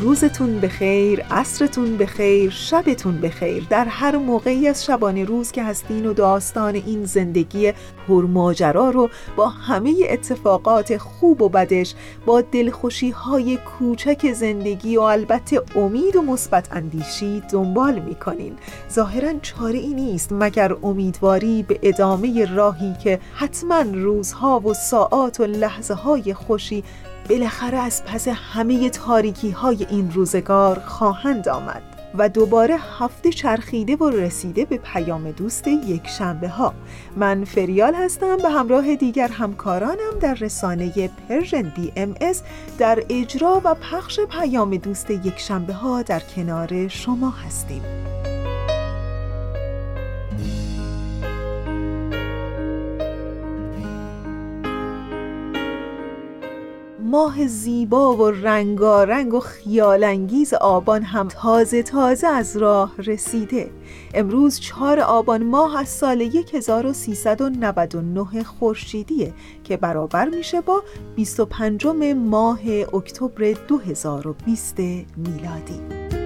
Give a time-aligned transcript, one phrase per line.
[0.00, 3.66] روزتون بخیر، عصرتون بخیر، شبتون بخیر.
[3.70, 7.72] در هر موقعی از شبانه روز که هستین و داستان این زندگی
[8.08, 11.94] پرماجرا رو با همه اتفاقات خوب و بدش
[12.26, 18.56] با دلخوشی های کوچک زندگی و البته امید و مثبت اندیشی دنبال می‌کنین.
[18.92, 25.44] ظاهرا چاره ای نیست مگر امیدواری به ادامه راهی که حتما روزها و ساعات و
[25.44, 26.84] لحظه های خوشی
[27.28, 31.82] بالاخره از پس همه تاریکی های این روزگار خواهند آمد
[32.14, 36.74] و دوباره هفته چرخیده و رسیده به پیام دوست یک شنبه ها
[37.16, 42.42] من فریال هستم به همراه دیگر همکارانم در رسانه Persian BMS
[42.78, 47.82] در اجرا و پخش پیام دوست یک شنبه ها در کنار شما هستیم.
[57.18, 63.70] ماه زیبا و رنگارنگ و خیال‌انگیز آبان هم تازه تازه از راه رسیده.
[64.14, 66.20] امروز چهار آبان ماه از سال
[66.52, 70.82] 1399 خورشیدیه که برابر میشه با
[71.16, 72.60] 25 ماه
[72.94, 74.78] اکتبر 2020
[75.16, 76.17] میلادی.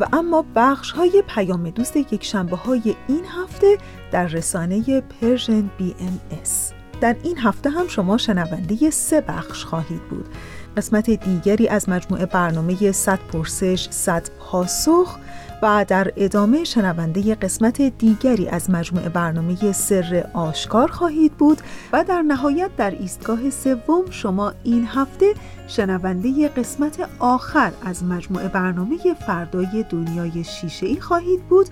[0.00, 3.78] و اما بخش های پیام دوست یک شنبه های این هفته
[4.10, 6.72] در رسانه Persian BMS.
[7.00, 10.28] در این هفته هم شما شنونده سه بخش خواهید بود
[10.76, 15.18] قسمت دیگری از مجموعه برنامه 100 پرسش 100 پاسخ
[15.62, 21.60] و در ادامه شنونده قسمت دیگری از مجموعه برنامه سر آشکار خواهید بود
[21.92, 25.34] و در نهایت در ایستگاه سوم شما این هفته
[25.68, 31.66] شنونده قسمت آخر از مجموعه برنامه فردای دنیای شیشه ای خواهید بود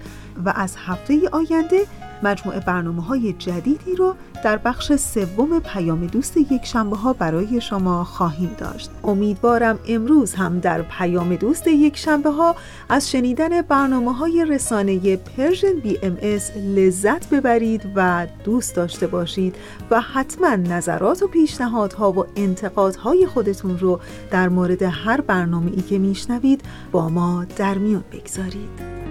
[0.44, 1.86] و از هفته آینده
[2.22, 8.04] مجموعه برنامه های جدیدی رو در بخش سوم پیام دوست یک شنبه ها برای شما
[8.04, 8.90] خواهیم داشت.
[9.04, 12.56] امیدوارم امروز هم در پیام دوست یک شنبه ها
[12.88, 19.56] از شنیدن برنامه های رسانه Persian BMS لذت ببرید و دوست داشته باشید
[19.90, 24.00] و حتما نظرات و پیشنهادها و انتقادهای خودتون رو
[24.30, 26.62] در مورد هر برنامه ای که میشنوید
[26.92, 29.05] با ما در میون بگذارید.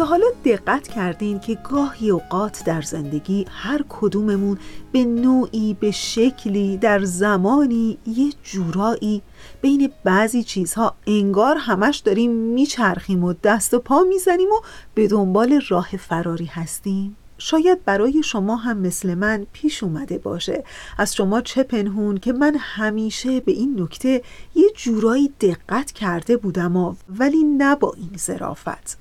[0.00, 4.58] تا حالا دقت کردین که گاهی اوقات در زندگی هر کدوممون
[4.92, 9.22] به نوعی به شکلی در زمانی یه جورایی
[9.60, 14.60] بین بعضی چیزها انگار همش داریم میچرخیم و دست و پا می‌زنیم و
[14.94, 17.16] به دنبال راه فراری هستیم.
[17.38, 20.64] شاید برای شما هم مثل من پیش اومده باشه.
[20.98, 24.22] از شما چه پنهون که من همیشه به این نکته
[24.54, 28.98] یه جورایی دقت کرده بودم ولی نه با این ظرافت.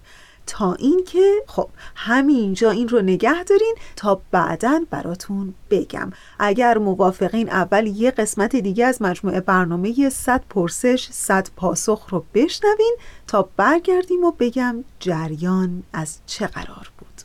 [0.50, 6.12] تا اینکه خب همینجا این رو نگه دارین تا بعدا براتون بگم.
[6.40, 12.96] اگر موافقین اول یه قسمت دیگه از مجموعه برنامه 100 پرسش 100 پاسخ رو بشنوین
[13.28, 17.22] تا برگردیم و بگم جریان از چه قرار بود.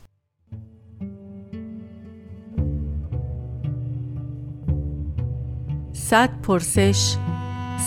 [5.93, 7.15] صد پرسش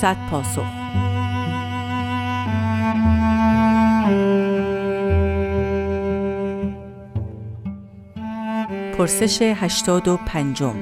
[0.01, 0.78] صد پاسخ.
[8.99, 10.75] پرسش هشتاد و پنجم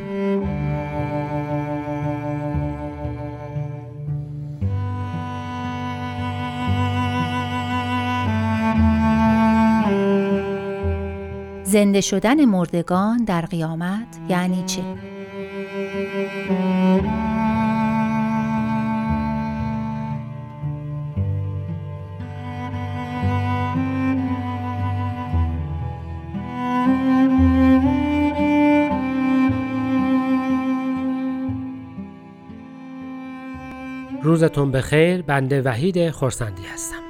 [11.64, 14.82] زنده شدن مردگان در قیامت یعنی چه؟
[34.36, 35.22] روزتون بخیر.
[35.22, 37.02] بنده وحید خورسندی هستم.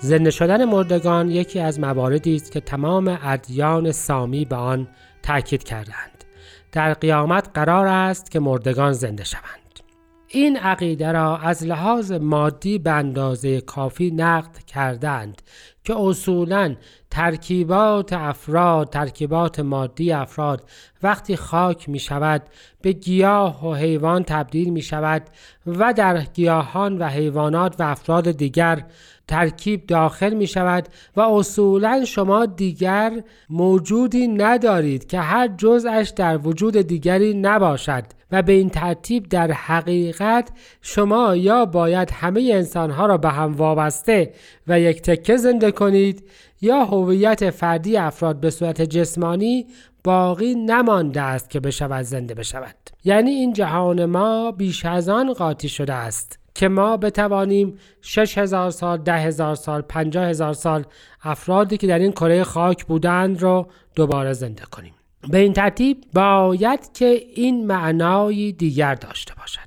[0.00, 4.88] زنده شدن مردگان یکی از مواردی است که تمام ادیان سامی به آن
[5.22, 6.24] تاکید کردند
[6.72, 9.80] در قیامت قرار است که مردگان زنده شوند.
[10.28, 15.42] این عقیده را از لحاظ مادی به اندازه کافی نقد کردند
[15.88, 16.74] که اصولا
[17.10, 20.68] ترکیبات افراد ترکیبات مادی افراد
[21.02, 22.42] وقتی خاک می شود
[22.82, 25.22] به گیاه و حیوان تبدیل می شود
[25.66, 28.84] و در گیاهان و حیوانات و افراد دیگر
[29.28, 36.76] ترکیب داخل می شود و اصولا شما دیگر موجودی ندارید که هر جزش در وجود
[36.76, 40.50] دیگری نباشد و به این ترتیب در حقیقت
[40.82, 44.32] شما یا باید همه انسانها را به هم وابسته
[44.68, 46.28] و یک تکه زنده کنید
[46.60, 49.66] یا هویت فردی افراد به صورت جسمانی
[50.04, 55.68] باقی نمانده است که بشود زنده بشود یعنی این جهان ما بیش از آن قاطی
[55.68, 60.84] شده است که ما بتوانیم 6000 سال، ده هزار سال، پنجاه هزار سال
[61.22, 64.94] افرادی که در این کره خاک بودند رو دوباره زنده کنیم.
[65.28, 69.60] به این ترتیب باید که این معنای دیگر داشته باشد.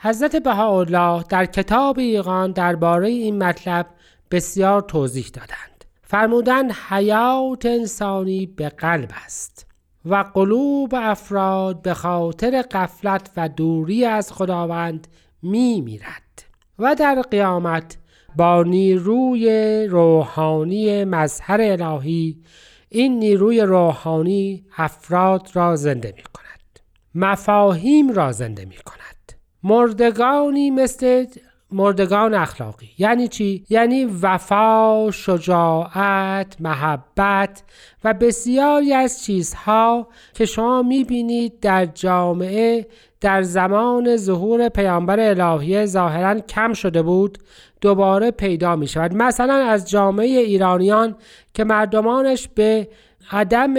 [0.00, 3.86] حضرت بهاءالله در کتاب ایقان درباره این مطلب
[4.34, 5.84] بسیار توضیح دادند.
[6.02, 9.66] فرمودند حیات انسانی به قلب است
[10.04, 15.08] و قلوب افراد به خاطر قفلت و دوری از خداوند
[15.42, 16.44] می میرد.
[16.78, 17.96] و در قیامت
[18.36, 22.42] با نیروی روحانی مظهر الهی
[22.88, 26.80] این نیروی روحانی افراد را زنده می کند
[27.14, 29.32] مفاهیم را زنده می کند
[29.62, 31.26] مردگانی مثل
[31.74, 37.62] مردگان اخلاقی یعنی چی؟ یعنی وفا، شجاعت، محبت
[38.04, 42.86] و بسیاری از چیزها که شما می‌بینید در جامعه
[43.20, 47.38] در زمان ظهور پیامبر الهی ظاهرا کم شده بود
[47.80, 51.16] دوباره پیدا می شود مثلا از جامعه ایرانیان
[51.54, 52.88] که مردمانش به
[53.30, 53.74] عدم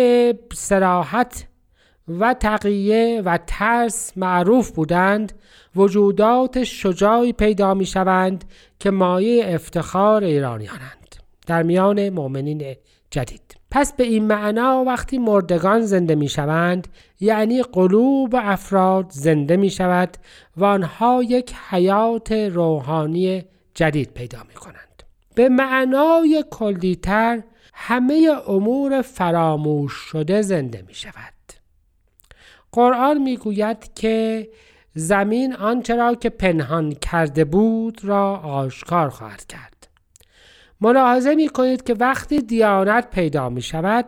[0.54, 1.48] سراحت
[2.08, 5.34] و تقیه و ترس معروف بودند.
[5.76, 8.44] وجودات شجاعی پیدا می شوند
[8.80, 11.16] که مایه افتخار ایرانیانند.
[11.48, 12.76] در میان مؤمنین
[13.12, 13.56] جدید.
[13.72, 16.88] پس به این معنا وقتی مردگان زنده می شوند
[17.20, 20.18] یعنی قلوب افراد زنده می شود
[20.58, 23.44] و آنها یک حیات روحانی
[23.74, 25.04] جدید پیدا می کنند.
[25.36, 27.44] به معنای کلیتر
[27.74, 31.35] همه امور فراموش شده زنده می شود.
[32.76, 34.50] قرآن می گوید که
[34.94, 39.88] زمین آنچه را که پنهان کرده بود را آشکار خواهد کرد.
[40.82, 44.06] ملاحظه می کنید که وقتی دیانت پیدا می شود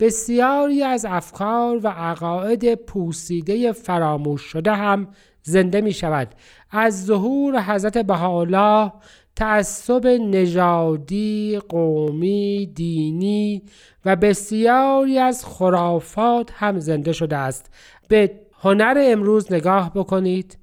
[0.00, 5.08] بسیاری از افکار و عقاید پوسیده فراموش شده هم
[5.42, 6.28] زنده می شود
[6.70, 8.92] از ظهور حضرت بهاءالله
[9.38, 13.62] تعصب نژادی قومی دینی
[14.04, 17.70] و بسیاری از خرافات هم زنده شده است.
[18.08, 20.58] به هنر امروز نگاه بکنید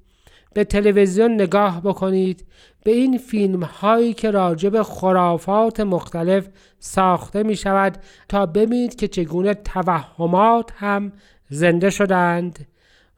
[0.54, 2.46] به تلویزیون نگاه بکنید
[2.84, 6.48] به این فیلم هایی که راجع به خرافات مختلف
[6.78, 7.98] ساخته می شود
[8.28, 11.12] تا ببینید که چگونه توهمات هم
[11.48, 12.66] زنده شدند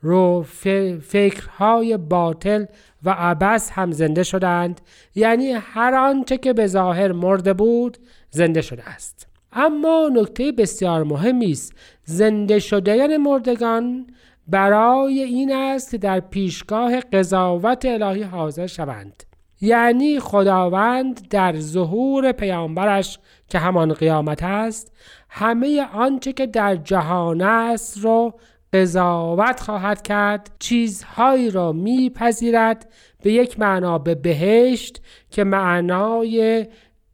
[0.00, 0.42] رو
[1.02, 2.64] فکرهای باطل
[3.02, 4.80] و عبس هم زنده شدند.
[5.14, 7.99] یعنی هر آنچه که به ظاهر مرده بود
[8.30, 9.27] زنده شده است.
[9.52, 11.73] اما نکته بسیار مهمی است.
[12.05, 14.07] زنده شدن مردگان
[14.47, 19.23] برای این است که در پیشگاه قضاوت الهی حاضر شوند.
[19.61, 24.93] یعنی خداوند در ظهور پیامبرش که همان قیامت است
[25.28, 28.35] همه آنچه که در جهان است رو
[28.73, 32.88] قضاوت خواهد کرد چیزهایی را میپذیرد
[33.23, 36.67] به یک معنا به بهشت که معنای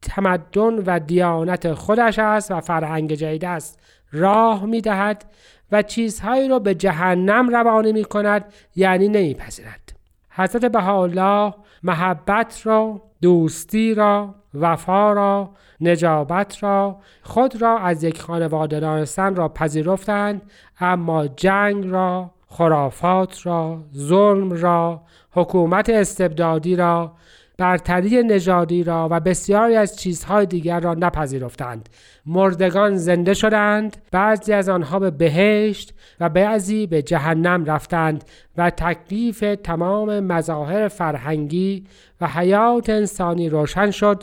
[0.04, 3.80] تمدن و دیانت خودش است و فرهنگ جدید است.
[4.12, 5.24] راه می‌دهد
[5.72, 8.44] و چیزهایی را به جهنم روانه می کند
[8.76, 9.92] یعنی نمیپذیرد.
[10.30, 18.80] حضرت بهاءالله محبت را دوستی را وفا را نجابت را خود را از یک خانواده
[18.80, 20.42] دانستن را پذیرفتند
[20.80, 27.12] اما جنگ را خرافات را ظلم را حکومت استبدادی را
[27.58, 31.88] برتری نژادی را و بسیاری از چیزهای دیگر را نپذیرفتند.
[32.26, 38.24] مردگان زنده شدند بعضی از آنها به بهشت و بعضی به جهنم رفتند
[38.56, 41.84] و تکلیف تمام مظاهر فرهنگی
[42.20, 44.22] و حیات انسانی روشن شد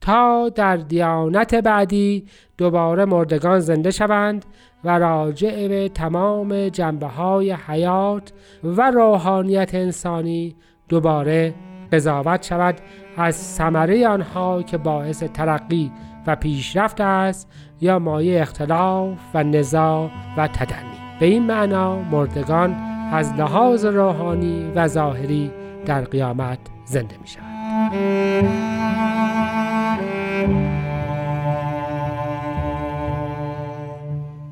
[0.00, 2.26] تا در دیانت بعدی
[2.58, 4.44] دوباره مردگان زنده شوند
[4.84, 8.32] و راجع به تمام جنبه های حیات
[8.64, 10.56] و روحانیت انسانی
[10.88, 11.54] دوباره
[11.92, 12.74] قضاوت شود
[13.16, 15.92] از ثمره آنها که باعث ترقی
[16.26, 17.48] و پیشرفت است
[17.80, 22.74] یا مایه اختلاف و نزاع و تدنی به این معنا مردگان
[23.12, 25.50] از لحاظ روحانی و ظاهری
[25.86, 27.46] در قیامت زنده می شود.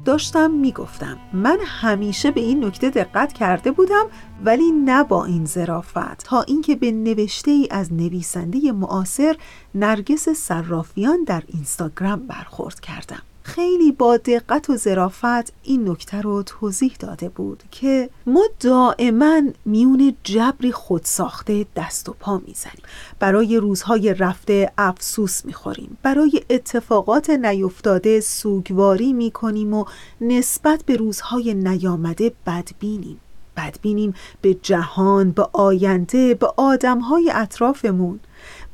[0.05, 1.19] داشتم می‌گفتم.
[1.33, 4.07] من همیشه به این نکته دقت کرده بودم
[4.45, 6.25] ولی نه با این ظرافت.
[6.25, 9.37] تا اینکه به نوشته ای از نویسنده معاصر
[9.75, 13.23] نرگس صرافیان در اینستاگرام برخورد کردم.
[13.47, 20.17] خیلی با دقت و ظرافت این نکته رو توضیح داده بود که ما دائما میون
[20.25, 22.83] جبری خودساخته دست و پا می‌زنیم.
[23.19, 25.97] برای روزهای رفته افسوس می‌خوریم.
[26.03, 29.85] برای اتفاقات نیفتاده سوگواری می‌کنیم و
[30.21, 33.21] نسبت به روزهای نیامده بدبینیم.
[33.57, 38.21] بدبینیم به جهان به آینده به آدمهای اطرافمون.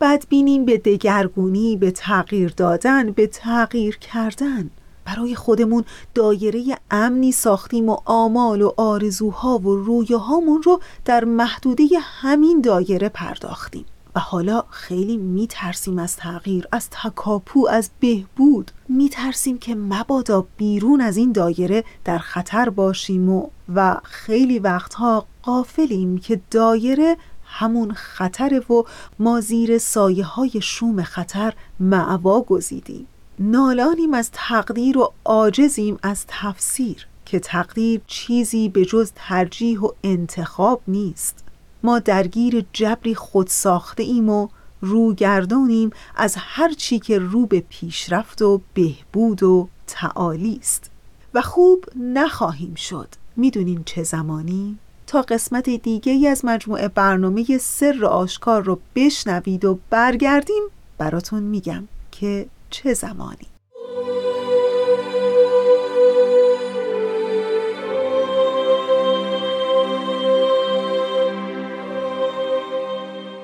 [0.01, 4.71] بدبینیم به دگرگونی به تغییر دادن به تغییر کردن.
[5.05, 5.85] برای خودمون
[6.15, 13.85] دایره امنی ساختیم و آمال و آرزوها و رویاهامون رو در محدوده همین دایره پرداختیم.
[14.15, 18.71] و حالا خیلی میترسیم از تغییر از تکاپو از بهبود.
[18.89, 26.19] میترسیم که مبادا بیرون از این دایره در خطر باشیم و و خیلی وقتها قافلیم
[26.19, 28.83] که دایره همون خطره و
[29.19, 33.07] ما زیر سایه های شوم خطر معوا گزیدیم.
[33.39, 40.83] نالانیم از تقدیر و عاجزیم از تفسیر که تقدیر چیزی به جز ترجیح و انتخاب
[40.89, 41.45] نیست.
[41.83, 44.49] ما درگیر جبری خود ساخته ایم و
[44.81, 50.91] روگردانیم از هر چی که رو به پیشرفت و بهبود و تعالی است.
[51.35, 53.09] و خوب نخواهیم شد.
[53.37, 59.79] می‌دونین چه زمانی؟ تا قسمت دیگه ای از مجموعه برنامه سر آشکار رو بشنوید و
[59.91, 60.63] برگردیم
[60.99, 63.47] براتون میگم که چه زمانی.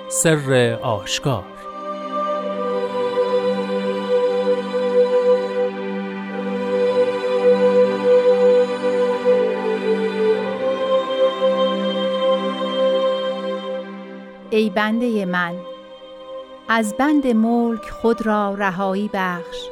[0.09, 1.45] سر آشکار.
[14.51, 15.55] ای بنده من
[16.69, 19.69] از بند ملک خود را رهایی بخش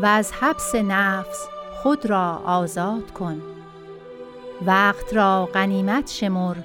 [0.00, 1.48] و از حبس نفس
[1.82, 3.42] خود را آزاد کن.
[4.66, 6.56] وقت را غنیمت شمر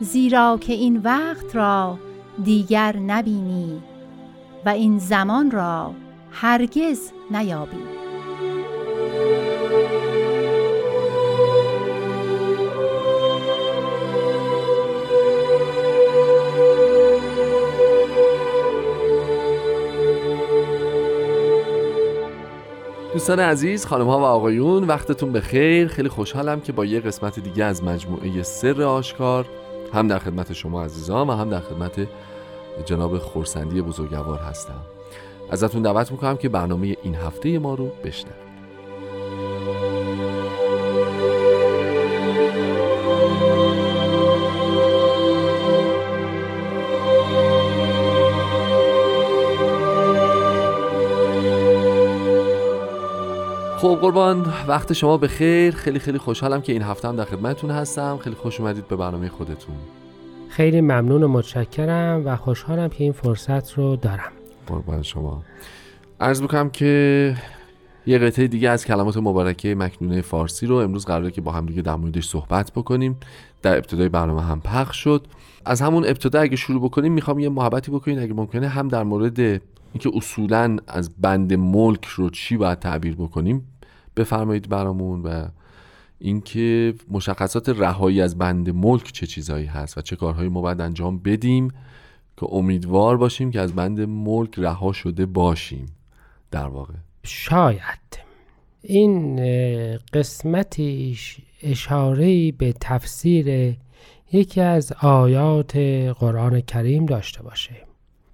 [0.00, 1.98] زیرا که این وقت را
[2.44, 3.82] دیگر نبینی
[4.66, 5.94] و این زمان را
[6.30, 7.96] هرگز نیابی.
[23.12, 27.40] دوستان عزیز خانم ها و آقایون وقتتون به خیر خیلی خوشحالم که با یه قسمت
[27.40, 29.46] دیگه از مجموعه سر آشکار
[29.92, 32.08] هم در خدمت شما عزیزان و هم در خدمت
[32.84, 34.80] جناب خورسندی بزرگوار هستم.
[35.50, 38.45] ازتون دعوت می‌کنم که برنامه این هفته ما رو بشنوید.
[53.96, 55.74] خب قربان وقت شما به خیر.
[55.74, 58.18] خیلی خیلی خوشحالم که این هفته هم در خدمتتون هستم.
[58.18, 59.74] خیلی خوش اومدید به برنامه خودتون.
[60.48, 64.32] خیلی ممنون و متشکرم و خوشحالم که این فرصت رو دارم.
[64.66, 65.42] قربان شما.
[66.20, 67.34] عرض بکنم که
[68.06, 71.82] یه قطعه دیگه از کلمات مبارکه مکنونه فارسی رو امروز قراره که با هم دیگه
[71.82, 73.16] در موردش صحبت بکنیم.
[73.62, 75.26] در ابتدای برنامه هم پخش شد.
[75.64, 79.40] از همون ابتدا اگه شروع بکنیم می‌خوام یه محبتی بکنید اگه ممکنه هم در مورد
[79.40, 83.64] اینکه اصولا از بند ملک رو چی باید تعبیر بکنیم.
[84.16, 85.48] بفرمایید برامون و
[86.18, 91.18] اینکه مشخصات رهایی از بند ملک چه چیزهایی هست و چه کارهایی ما باید انجام
[91.18, 91.68] بدیم
[92.36, 95.86] که امیدوار باشیم که از بند ملک رها شده باشیم.
[96.50, 96.94] در واقع.
[97.22, 98.26] شاید.
[98.82, 99.36] این
[100.12, 103.76] قسمتیش اشاره به تفسیر
[104.32, 105.76] یکی از آیات
[106.18, 107.74] قرآن کریم داشته باشه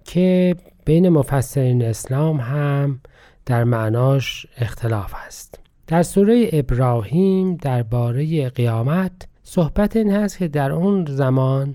[0.05, 3.01] که بین مفسرین اسلام هم
[3.47, 5.62] در معناش اختلاف است
[5.93, 11.75] در سوره ابراهیم درباره قیامت صحبت این هست که در اون زمان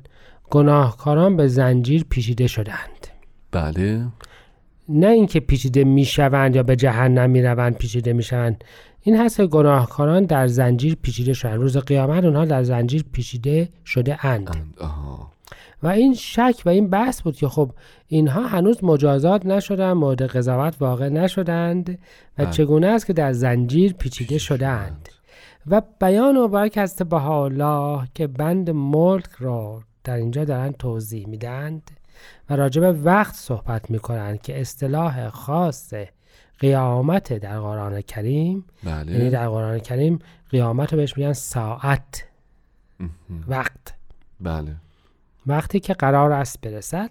[0.50, 3.08] گناهکاران به زنجیر پیچیده شدند.
[3.52, 4.06] بله.
[4.90, 8.64] نه اینکه پیچیده می‌شوند یا به جهنم می‌روند پیچیده می‌شوند.
[9.02, 11.60] این هست که گناهکاران در زنجیر پیچیده شدند.
[11.60, 14.74] روز قیامت اونها در زنجیر پیچیده شده اند.
[15.84, 17.72] و این شک و این بحث بود که خب
[18.08, 21.90] اینها هنوز مجازات نشدن مورد قضاوت واقع نشدند
[22.38, 22.52] و بله.
[22.52, 25.10] چگونه است که در زنجیر پیچیده شدند؟
[25.68, 31.92] و بیان مبارک از الله که بند ملک را در اینجا دارن توضیح میدند
[32.50, 35.94] و راجع به وقت صحبت می‌کنند که اصطلاح خاص
[36.60, 40.20] قیامت در قرآن کریم یعنی بله در قرآن کریم
[40.50, 42.26] قیامت رو بهش میگن ساعت
[43.48, 43.94] وقت.
[44.40, 44.76] بله.
[45.48, 47.10] وقتی که قرار است برسد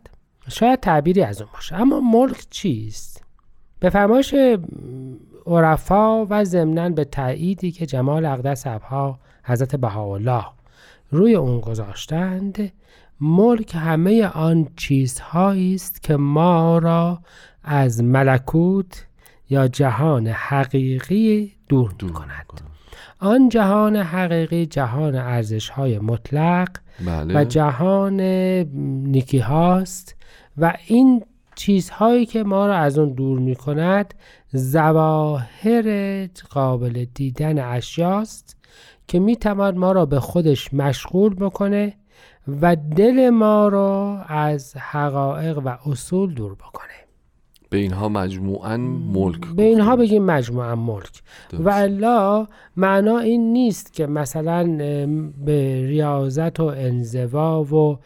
[0.49, 1.77] شاید تعبیری از اون باشه.
[1.77, 3.25] اما ملک چیست؟
[3.81, 4.35] به فرمایش
[5.47, 10.45] عرفا و ضمنا به تأییدی که جمال اقدس ابها حضرت بهاءالله
[11.11, 12.73] روی اون گذاشتند
[13.21, 17.21] ملک همه آن چیزهایی است که ما را
[17.65, 19.07] از ملکوت
[19.51, 22.76] یا جهان حقیقی دور دور کند.
[23.19, 26.69] آن جهان حقیقی جهان ارزش های مطلق
[27.07, 27.41] بله.
[27.41, 28.21] و جهان
[29.11, 30.17] نیکی هاست
[30.59, 31.25] و این
[31.55, 34.15] چیزهایی که ما را از اون دور می کند
[34.53, 38.57] زواهر قابل دیدن اشیاست
[39.09, 41.95] که می تواند ما را به خودش مشغول بکنه
[42.61, 47.06] و دل ما را از حقایق و اصول دور بکنه.
[47.71, 49.97] به اینها مجموعاً ملک به اینها.
[49.97, 51.23] بگیم مجموعا ملک.
[51.53, 52.47] و الا
[52.77, 54.65] معنا این نیست که مثلا
[55.45, 57.99] به ریاضت و انزوا و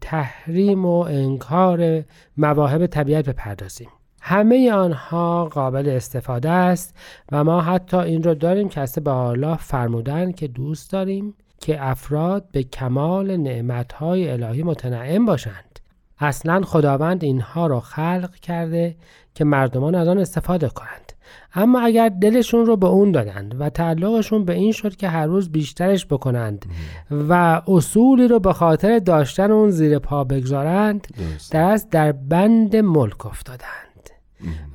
[0.00, 2.04] تحریم و انکار
[2.36, 3.88] مواهب طبیعت بپردازیم
[4.24, 6.96] همه آنها قابل استفاده است
[7.32, 11.86] و ما حتی این رو داریم که از به الله فرمودن که دوست داریم که
[11.86, 15.80] افراد به کمال نعمتهای الهی متنعم باشند
[16.22, 18.96] اصلا خداوند اینها را خلق کرده
[19.34, 21.12] که مردمان از آن استفاده کنند.
[21.54, 25.52] اما اگر دلشون رو به اون دادند و تعلقشون به این شد که هر روز
[25.52, 26.66] بیشترش بکنند
[27.10, 31.06] و اصولی رو به خاطر داشتن اون زیر پا بگذارند
[31.52, 34.10] از در بند ملک افتادند.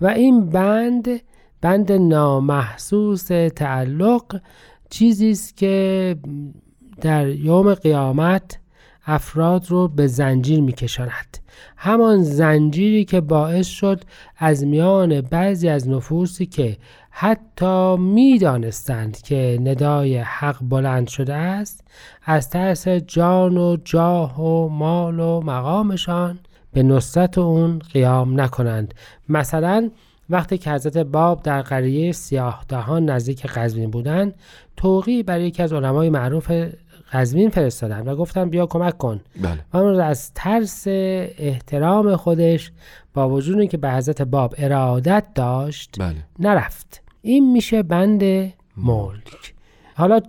[0.01, 1.07] و این بند
[1.61, 4.41] بند نامحسوس تعلق
[4.89, 6.15] چیزی است که
[7.01, 8.59] در یوم قیامت
[9.07, 11.37] افراد رو به زنجیر میکشاند.
[11.77, 14.03] همان زنجیری که باعث شد
[14.37, 16.77] از میان بعضی از نفوسی که
[17.09, 21.83] حتی می‌دانستند که ندای حق بلند شده است
[22.25, 26.39] از ترس جان و جاه و مال و مقامشان
[26.73, 28.93] به نصرت اون قیام نکنند.
[29.29, 29.89] مثلا
[30.29, 34.35] وقتی که حضرت باب در قریه سیاه دهان نزدیک قزوین بودند
[34.77, 36.51] توقی برای یکی از علمای معروف
[37.11, 39.19] قزوین فرستادن و گفتن بیا کمک کن.
[39.41, 39.59] بله.
[39.73, 42.71] و اون از ترس احترام خودش
[43.13, 46.15] با وجود اینکه به حضرت باب ارادت داشت بله.
[46.39, 47.01] نرفت.
[47.21, 48.23] این میشه بند
[48.77, 49.53] ملک.
[49.95, 50.19] حالا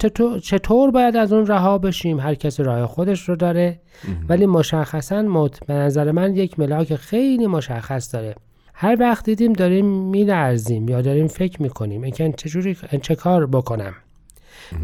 [0.43, 3.81] چطور, باید از اون رها بشیم؟ هر کسی راه خودش رو داره.
[4.29, 8.35] ولی مشخصا مت به نظر من یک ملاک خیلی مشخص داره.
[8.75, 12.03] هر وقت دیدیم داریم میلرزیم یا داریم فکر می‌کنیم.
[12.03, 13.95] اینکه چجوری چه کار بکنم.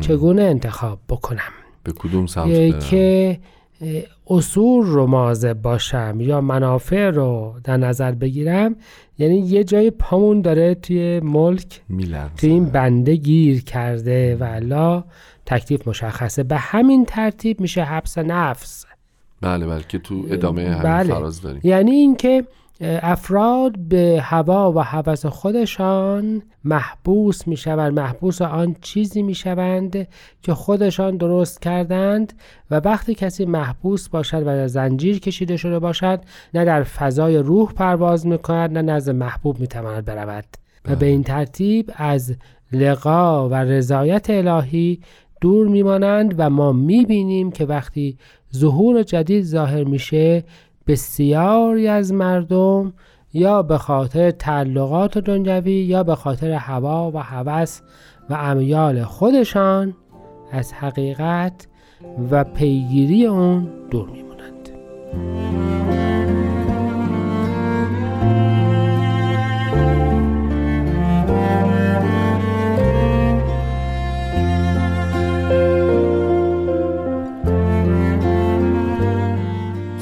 [0.00, 1.52] چگونه انتخاب بکنم.
[1.84, 3.38] به کدوم سمت که
[4.26, 8.76] اصول رو مواظب باشم یا منافع رو در نظر بگیرم
[9.18, 11.80] یعنی یه جای پامون داره توی ملک
[12.36, 15.04] توی این بنده گیر کرده و الا
[15.46, 16.42] تکلیف مشخصه.
[16.42, 18.86] به همین ترتیب میشه حبس نفس.
[19.40, 21.14] بله بله که تو ادامه همین بله.
[21.14, 21.60] فراز داریم.
[21.64, 22.44] یعنی اینکه
[22.80, 28.00] افراد به هوا و هوس خودشان محبوس می‌شوند.
[28.00, 30.08] محبوس آن چیزی می‌شوند
[30.42, 32.32] که خودشان درست کردند
[32.70, 36.20] و وقتی کسی محبوس باشد و در زنجیر کشیده شده باشد
[36.54, 40.44] نه در فضای روح پرواز می‌کند نه نزد محبوب می‌تواند برود.
[40.84, 42.36] و به این ترتیب از
[42.72, 45.00] لقا و رضایت الهی
[45.40, 48.18] دور میمانند و ما می‌بینیم که وقتی
[48.54, 50.44] ظهور جدید ظاهر میشه
[50.86, 52.92] بسیاری از مردم
[53.32, 57.80] یا به خاطر تعلقات دنیوی یا به خاطر هوا و هوس
[58.30, 59.94] و امیال خودشان
[60.52, 61.66] از حقیقت
[62.30, 64.70] و پیگیری اون دور میمونند.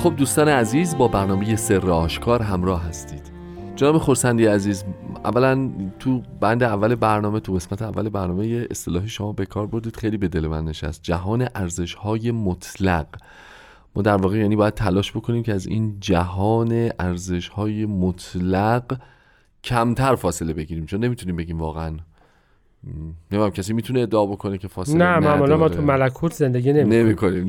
[0.03, 3.33] خب دوستان عزیز با برنامه سر آشکار همراه هستید.
[3.77, 4.85] جناب خورسندی عزیز
[5.25, 10.17] اولا تو بند اول برنامه تو قسمت اول برنامه اصطلاحی شما به کار بردید خیلی
[10.17, 11.03] به دل من نشست.
[11.03, 13.07] جهان ارزش های مطلق.
[13.97, 19.01] ما در واقع یعنی باید تلاش بکنیم که از این جهان ارزش های مطلق
[19.65, 20.87] کمتر فاصله بگیریم.
[20.87, 21.97] چون نمی‌تونیم بگیم واقعا
[23.33, 25.69] نمیم کسی می‌تونه ادعا بکنه که فاصله نه معمولا ما.
[25.69, 27.47] تو ملکوت زندگی نمی نمی کنیم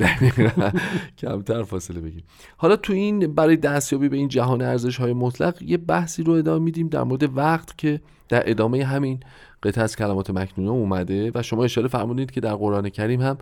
[1.18, 2.24] کمتر فاصله بگیم
[2.56, 6.64] حالا تو این برای دستیابی به این جهان ارزش های مطلق یه بحثی رو ادامه
[6.64, 9.20] میدیم در مورد وقت که در ادامه همین
[9.62, 13.38] قطعه از کلمات مکنونه اومده و شما اشاره فرمودید که در قرآن کریم هم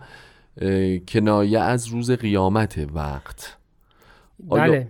[1.07, 3.57] کنایه از روز قیامت وقت
[4.49, 4.87] آیا, بله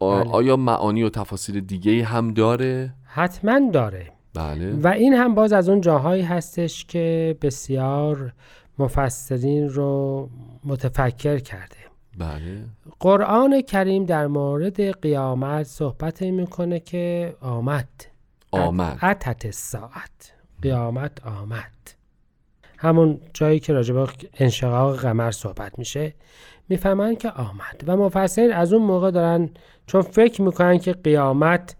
[0.00, 0.30] بله.
[0.30, 4.72] آیا معانی و تفاصیل دیگه هم داره؟ حتما داره بله.
[4.72, 8.32] و این هم باز از اون جاهایی هستش که بسیار
[8.78, 10.28] مفسرین رو
[10.64, 11.76] متفکر کرده.
[12.18, 12.64] بله.
[13.00, 17.88] قرآن کریم در مورد قیامت صحبت می‌کنه که آمد.
[18.50, 18.98] آمد.
[19.02, 21.72] اتت ساعت قیامت آمد.
[22.78, 26.14] همون جایی که راجع به انشقاق قمر صحبت میشه
[26.68, 27.84] می‌فهمن که آمد.
[27.86, 29.50] و مفسرین از اون موقع دارن
[29.86, 31.76] چون فکر می‌کنن که قیامت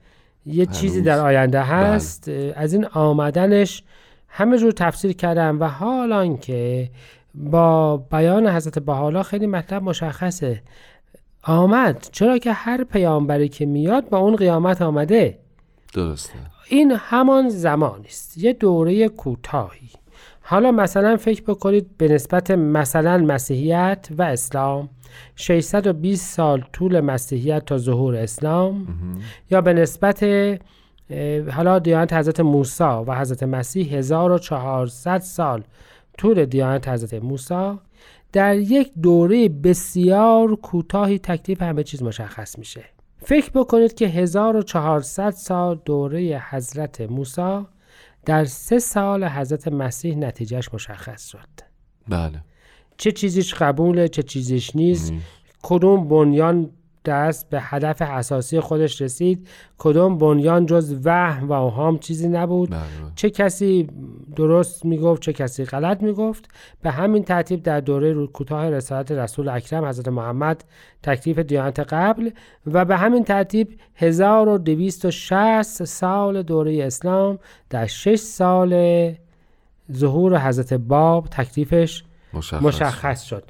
[0.51, 1.03] یه چیزی.
[1.03, 3.83] در آینده هست از این آمدنش
[4.29, 6.91] همه جور تفسیر کردن و حالان که
[7.35, 10.63] با بیان حضرت بحالا خیلی مطلب مشخصه.
[11.43, 12.09] آمد.
[12.13, 15.39] چرا که هر پیامبری که میاد با اون قیامت آمده؟
[15.95, 16.35] درسته.
[16.69, 19.91] این همان زمان است یه دوره کوتاهی.
[20.51, 24.89] حالا مثلا فکر بکنید به نسبت مثلا مسیحیت و اسلام
[25.37, 28.87] 620 سال طول مسیحیت تا ظهور اسلام
[29.51, 30.25] یا به نسبت
[31.53, 35.63] حالا دیانت حضرت موسی و حضرت مسیح 1400 سال
[36.19, 37.79] طول دیانت حضرت موسی
[38.33, 42.85] در یک دوره بسیار کوتاهی تکلیف همه چیز مشخص میشه.
[43.19, 47.67] فکر بکنید که 1400 سال دوره حضرت موسی
[48.24, 51.48] در سه سال حضرت مسیح نتیجهش مشخص شد.
[52.09, 52.44] بله.
[52.96, 55.12] چه چیزیش قبوله چه چیزیش نیست
[55.62, 56.70] کدوم بنیان
[57.05, 59.49] دست به هدف اساسی خودش رسید.
[59.79, 62.71] کدوم بنیان جز وهم و اوهام چیزی نبود.
[62.71, 62.81] بله
[63.15, 63.89] چه کسی
[64.37, 66.49] درست می‌گفت چه کسی غلط می‌گفت.
[66.83, 70.65] به همین ترتیب در دوره کوتاه رسالت رسول اکرم حضرت محمد
[71.03, 72.31] تکلیف دیانت قبل
[72.67, 77.39] و به همین ترتیب 1260 سال دوره اسلام
[77.71, 79.15] در 6 سال
[79.93, 83.45] ظهور حضرت باب تکلیفش مشخص, مشخص شد.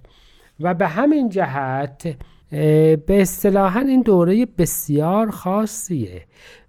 [0.60, 2.16] و به همین جهت
[2.50, 6.22] به اصطلاحا این دوره بسیار خاصیه.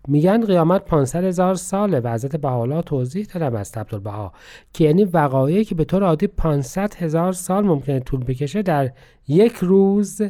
[0.07, 4.33] میگن قیامت 500 هزار ساله و حضرت بهاءالله توضیح دادم از عبدالبها
[4.73, 8.91] که یعنی وقایعی که به طور عادی 500 هزار سال ممکنه طول بکشه در
[9.27, 10.21] یک روز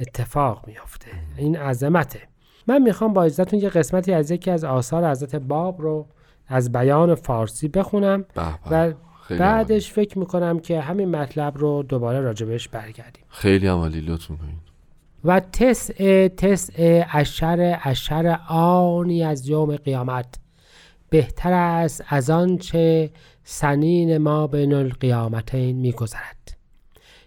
[0.00, 1.06] اتفاق میافته.
[1.36, 2.20] این عظمته.
[2.66, 6.06] من می‌خوام با اجازهتون یه قسمتی از یکی از آثار حضرت باب رو
[6.46, 8.70] از بیان فارسی بخونم به به.
[8.70, 8.92] و
[9.30, 9.40] خیلی.
[9.40, 13.24] بعدش فکر می‌کنم که همین مطلب رو دوباره راجبش برگردیم.
[13.28, 14.70] خیلی عمالی لطف می‌کنید
[15.24, 20.26] و تسع تسع اشر اشر آنی از یوم قیامت.
[21.10, 23.10] بهتر است از آنچه
[23.44, 26.36] سنین ما بین القیامتین میگذرد.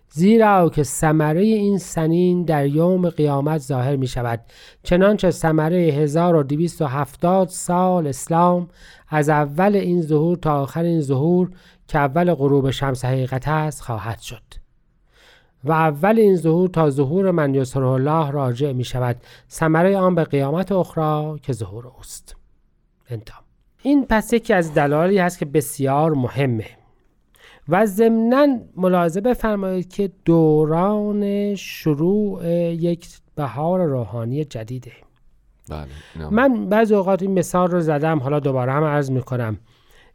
[0.09, 4.39] زیرا که ثمره این سنین در یوم قیامت ظاهر می شود
[4.83, 8.67] چنانچه ثمره 1270 سال اسلام
[9.09, 11.49] از اول این ظهور تا آخر این ظهور
[11.93, 14.41] که اول غروب شمس حقیقت است خواهد شد.
[15.63, 19.15] و اول این ظهور تا ظهور من یسره الله راجع می شود.
[19.49, 22.35] ثمره آن به قیامت اخرى که ظهور اوست.
[23.09, 23.41] انتها
[23.83, 26.65] این پس یکی از دلایلی هست که بسیار مهمه.
[27.69, 34.91] و ضمنا ملاحظه بفرمایید که دوران شروع یک بهار روحانی جدیده.
[35.69, 35.87] بله
[36.31, 39.57] من بعضی اوقات این مثال رو زدم حالا دوباره هم عرض می‌کنم.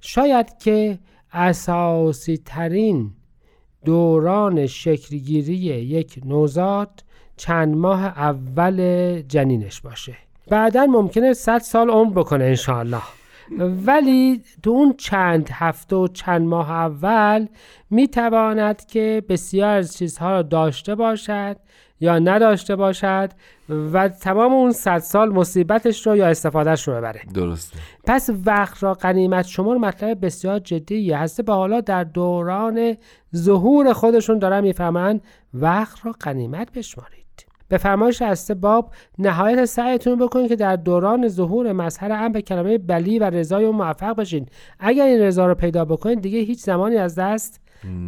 [0.01, 0.99] شاید که
[1.33, 3.11] اساسی ترین
[3.85, 7.05] دوران شکلگیری یک نوزاد
[7.37, 10.17] چند ماه اول جنینش باشه.
[10.51, 13.03] بعدا ممکنه 100 سال عمر بکنه انشاءالله.
[13.59, 17.47] ولی تو اون چند هفته و چند ماه اول
[17.91, 21.57] می‌تواند که بسیار از چیزها را داشته باشد
[22.01, 23.31] یا نداشته باشد
[23.93, 27.21] و تمام اون صد سال مصیبتش رو یا استفادهش رو ببره.
[27.35, 27.79] درسته.
[28.05, 31.19] پس وقت را غنیمت شمار مطلب بسیار جدیه.
[31.19, 32.97] هسته به حالا در دوران
[33.37, 35.21] ظهور خودشون دارن می‌فهمن
[35.55, 37.19] وقت را غنیمت بشمارید.
[37.69, 42.79] به فرمایش هسته باب نهایت سعیتون بکنید که در دوران ظهور مظهر ام به کلمه
[42.79, 44.47] بلی و رضای اون موفق بشین.
[44.81, 47.61] اگر این رضا رو پیدا بکنید دیگه هیچ زمانی از دست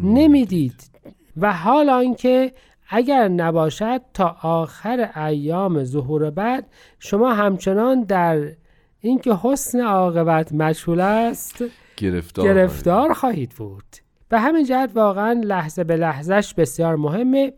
[0.03, 0.91] نمی‌دید.
[1.37, 2.51] و حال آنکه
[2.93, 6.67] اگر نباشد تا آخر ایام ظهور بعد
[6.99, 8.51] شما همچنان در
[8.99, 11.63] اینکه حسن عاقبت مجهول است
[11.97, 13.83] گرفتار گرفتار خواهید بود.
[14.29, 17.53] به همین جهت واقعا لحظه به لحظهش بسیار مهمه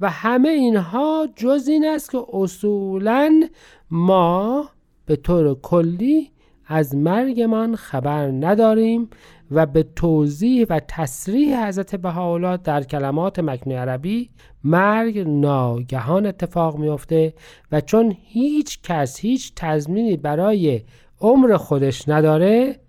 [0.00, 3.48] و همه اینها جز این است که اصولا
[3.90, 4.68] ما
[5.06, 6.30] به طور کلی
[6.66, 9.10] از مرگمان خبر نداریم
[9.50, 14.30] و به توضیح و تصریح حضرت بهاءالله در کلمات مکنون عربی
[14.64, 17.34] مرگ ناگهان اتفاق میافته
[17.72, 20.82] و چون هیچ کس هیچ تضمینی برای
[21.20, 22.80] عمر خودش نداره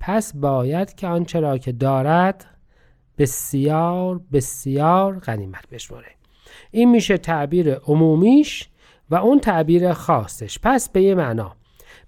[0.00, 2.46] پس باید که آنچه را که دارد
[3.18, 6.08] بسیار بسیار غنیمت بشماره.
[6.70, 8.68] این میشه تعبیر عمومیش
[9.10, 10.58] و اون تعبیر خاصش.
[10.62, 11.56] پس به یه معنا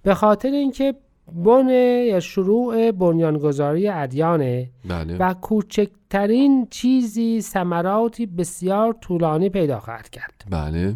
[0.02, 0.94] به خاطر اینکه
[1.32, 1.68] بن
[2.08, 5.16] یا شروع بنیانگذاری ادیانه بله.
[5.16, 10.44] و کوچکترین چیزی ثمراتی بسیار طولانی پیدا خواهد کرد.
[10.50, 10.94] بله.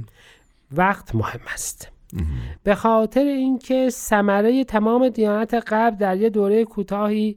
[0.72, 1.88] وقت مهم است.
[2.62, 7.36] به خاطر اینکه ثمره تمام دیانت قبل در یه دوره کوتاهی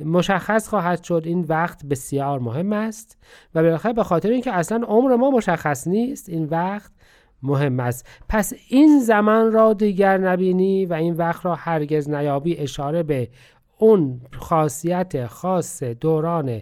[0.00, 3.18] مشخص خواهد شد این وقت بسیار مهم است.
[3.54, 6.92] و بالاخره به خاطر اینکه اصلا عمر ما مشخص نیست این وقت
[7.44, 8.06] مهم است.
[8.28, 13.28] پس این زمان را دیگر نبینی و این وقت را هرگز نیابی اشاره به
[13.78, 16.60] اون خاصیت خاص دوران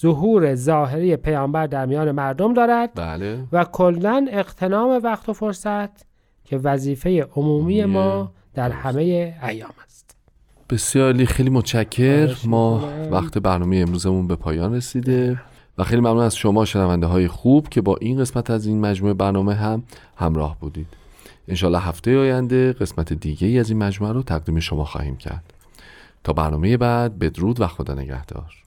[0.00, 3.44] ظهور ظاهری پیامبر در میان مردم دارد بله.
[3.52, 5.90] و کلا اقتنام وقت و فرصت
[6.44, 10.16] که وظیفه عمومی ما در همه ایام است.
[10.70, 12.88] بسیار خیلی متشکر ما.
[13.10, 15.40] وقت برنامه امروزمون به پایان رسیده.
[15.78, 19.14] و خیلی ممنون از شما شنونده های خوب که با این قسمت از این مجموعه
[19.14, 19.82] برنامه هم
[20.16, 20.86] همراه بودید.
[21.48, 25.54] انشالله هفته آینده قسمت دیگه ای از این مجموعه رو تقدیم شما خواهیم کرد.
[26.24, 28.63] تا برنامه بعد بدرود و خدا نگهدار.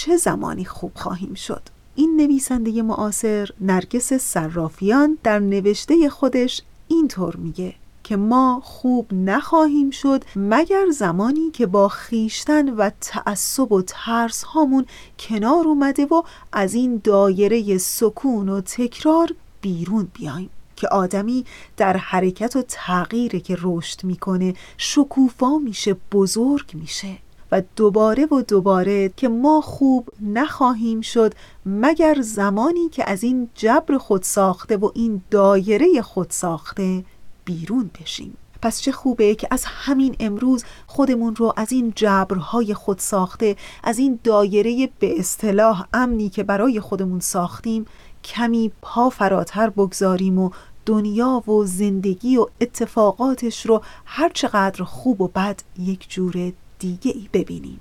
[0.00, 1.62] چه زمانی خوب خواهیم شد.
[1.94, 10.24] این نویسنده معاصر نرگس صرافیان در نوشته خودش اینطور میگه که ما خوب نخواهیم شد
[10.36, 14.86] مگر زمانی که با خیشتن و تعصب و ترس هامون
[15.18, 20.50] کنار اومده و از این دایره سکون و تکرار بیرون بیایم.
[20.76, 21.44] که آدمی
[21.76, 27.18] در حرکت و تغییره که رشد می‌کنه شکوفا میشه بزرگ میشه.
[27.52, 31.34] و دوباره و دوباره که ما خوب نخواهیم شد
[31.66, 37.04] مگر زمانی که از این جبر خود ساخته و این دایره خود ساخته
[37.44, 38.36] بیرون بشیم.
[38.62, 43.98] پس چه خوبه که از همین امروز خودمون رو از این جبرهای خود ساخته از
[43.98, 47.86] این دایره به اصطلاح امنی که برای خودمون ساختیم
[48.24, 50.50] کمی پا فراتر بگذاریم و
[50.86, 57.28] دنیا و زندگی و اتفاقاتش رو هر چقدر خوب و بد یک جور دیگه ای
[57.32, 57.80] ببینیم.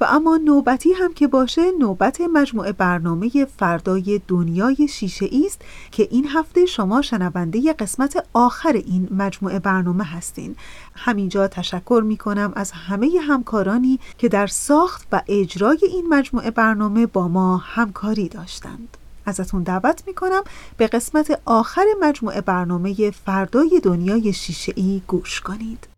[0.00, 5.60] و اما نوبتی هم که باشه نوبت مجموعه برنامه فردای دنیای شیشه است
[5.90, 10.56] که این هفته شما شنونده قسمت آخر این مجموعه برنامه هستین.
[10.94, 17.06] همینجا تشکر می کنم از همه همکارانی که در ساخت و اجرای این مجموعه برنامه
[17.06, 18.96] با ما همکاری داشتند.
[19.26, 20.42] ازتون دعوت می کنم
[20.76, 25.97] به قسمت آخر مجموعه برنامه فردای دنیای شیشه ای گوش کنید.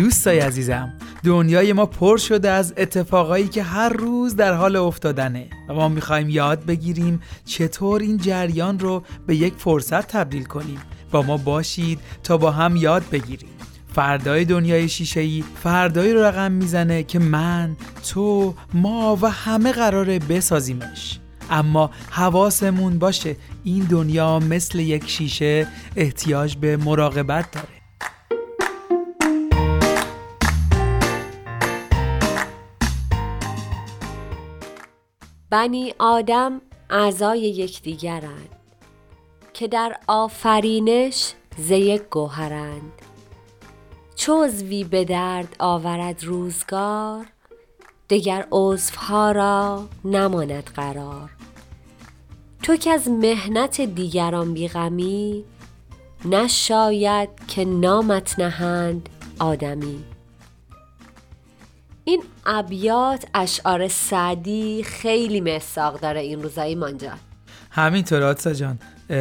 [0.00, 0.92] دوستای عزیزم
[1.24, 6.30] دنیای ما پر شده از اتفاقایی که هر روز در حال افتادنه و ما می‌خوایم
[6.30, 10.78] یاد بگیریم چطور این جریان رو به یک فرصت تبدیل کنیم.
[11.10, 13.48] با ما باشید تا با هم یاد بگیریم.
[13.94, 17.76] فردای دنیای شیشه‌ای فردایی رو رقم می‌زنه که من
[18.08, 21.18] تو ما و همه قراره بسازیمش.
[21.50, 27.79] اما حواسمون باشه این دنیا مثل یک شیشه احتیاج به مراقبت داره.
[35.50, 36.60] بنی آدم
[36.90, 38.48] اعضای یکدیگرند
[39.52, 42.92] که در آفرینش ز یک گوهرند.
[44.16, 47.26] چو عضوی به درد آورد روزگار
[48.10, 51.30] دگر عضوها را نماند قرار.
[52.62, 55.44] تو که از مهنت دیگران بیغمی
[56.24, 59.08] نشاید که نامت نهند
[59.38, 60.04] آدمی.
[62.10, 67.12] این ابیات اشعار سعدی خیلی مساق داره این روزایی مانجا.
[67.70, 68.78] همینطور آتسا جان.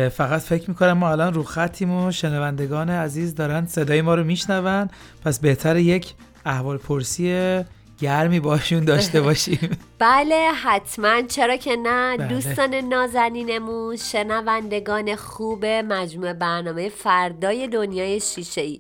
[0.10, 4.89] فقط فکر می‌کنم ما الان رو خطیم و شنوندگان عزیز دارن صدای ما رو میشنون.
[5.25, 6.13] پس بهتر یک
[6.45, 7.60] احوال پرسی
[7.99, 9.78] گرمی باشون داشته باشیم.
[9.99, 11.21] بله حتما.
[11.21, 12.28] چرا که نه؟ بله.
[12.28, 18.80] دوستان نازنینمون شنوندگان خوب مجموعه برنامه فردای دنیای شیشه ای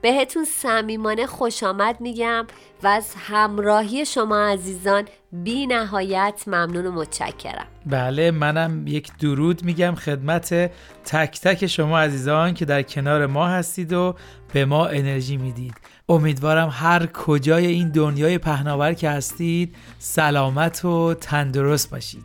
[0.00, 2.46] بهتون صمیمانه خوش آمد میگم
[2.82, 7.66] و از همراهی شما عزیزان بی نهایت ممنون و متشکرم.
[7.86, 10.54] بله منم یک درود میگم خدمت
[11.04, 14.14] تک تک شما عزیزان که در کنار ما هستید و
[14.52, 15.74] به ما انرژی می‌دید.
[16.08, 22.24] امیدوارم هر کجای این دنیای پهناور که هستید سلامت و تندرست باشید.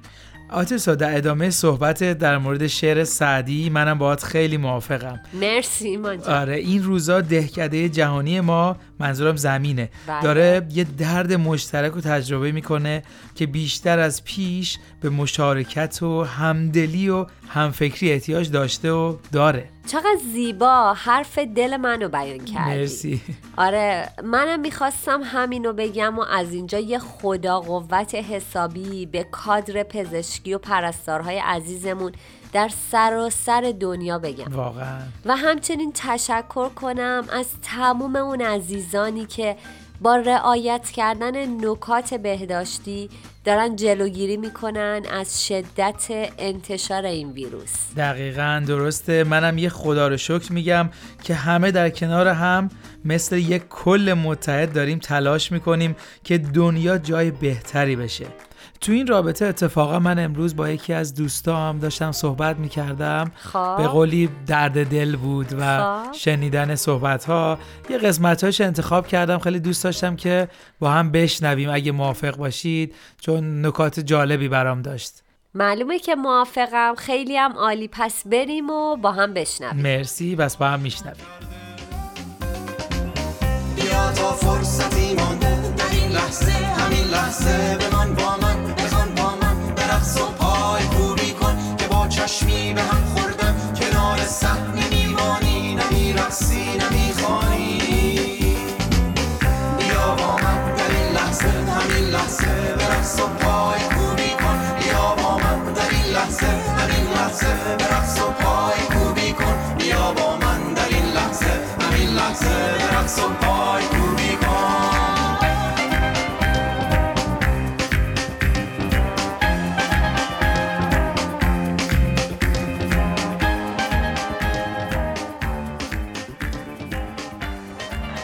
[0.53, 6.19] آتیسا در ادامه صحبت در مورد شعر سعدی منم باهات خیلی موافقم مرسی ایمان.
[6.19, 9.89] آره این روزا دهکده جهانی ما منظورم زمینه.
[10.07, 10.21] بله.
[10.21, 13.03] داره یه درد مشترک رو تجربه می‌کنه
[13.35, 19.69] که بیشتر از پیش به مشارکت و همدلی و همفکری احتیاج داشته و داره.
[19.87, 20.93] چقدر زیبا.
[20.93, 22.79] حرف دل منو بیان کردی.
[22.79, 23.21] مرسی.
[23.57, 30.53] آره منم می‌خواستم همینو بگم و از اینجا یه خدا قوت حسابی به کادر پزشکی
[30.53, 32.11] و پرستارهای عزیزمون
[32.53, 34.55] در سراسر دنیا بگم.
[34.55, 34.99] واقعا.
[35.25, 39.57] و همچنین تشکر کنم از تموم اون عزیزانی که
[40.01, 43.09] با رعایت کردن نکات بهداشتی
[43.45, 46.05] دارن جلوگیری می‌کنن از شدت
[46.37, 47.73] انتشار این ویروس.
[47.97, 49.23] دقیقا درسته.
[49.23, 50.89] منم یه خدا رو شکر میگم
[51.23, 52.69] که همه در کنار هم
[53.05, 58.25] مثل یک کل متحد داریم تلاش می‌کنیم که دنیا جای بهتری بشه.
[58.83, 63.31] تو این رابطه اتفاقا من امروز با یکی از دوستام داشتم صحبت می‌کردم.
[63.35, 63.77] خب.
[63.77, 66.13] به قولی درد دل بود و خب.
[66.13, 67.57] شنیدن صحبت ها
[67.89, 69.39] یه قسمت انتخاب کردم.
[69.39, 70.47] خیلی دوست داشتم که
[70.79, 71.69] با هم بشنویم.
[71.69, 75.13] اگه موافق باشید چون نکات جالبی برام داشت.
[75.53, 76.95] معلومه که موافقم.
[76.97, 77.87] خیلی هم عالی.
[77.87, 79.83] پس بریم و با هم بشنویم.
[79.83, 80.35] مرسی.
[80.35, 81.25] بس با هم میشنویم.
[83.75, 85.73] بیا تا فرصتی مانده.
[85.77, 88.52] در این لحظه همین لحظه بمان با من
[92.23, 94.72] چشمی به هم خوردن کنار صحنه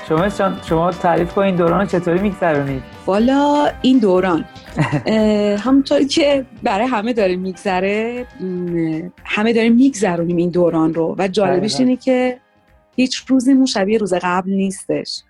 [0.10, 0.30] شما
[0.64, 4.46] شما تعریف کنین دوران چطوری میگذرونید؟ والا این دوران.
[5.06, 8.26] اه، همونطوری که برای همه داره میگذره
[9.26, 11.16] همه داریم میگذرونیم این دوران رو.
[11.18, 11.80] و جالبش.
[11.80, 12.40] اینه که
[12.96, 15.24] هیچ روزیمون شبیه روز قبل نیستش.